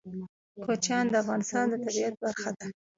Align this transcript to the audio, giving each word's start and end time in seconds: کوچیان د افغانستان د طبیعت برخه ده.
کوچیان 0.65 1.05
د 1.09 1.13
افغانستان 1.23 1.65
د 1.69 1.73
طبیعت 1.85 2.13
برخه 2.23 2.49
ده. 2.57 2.65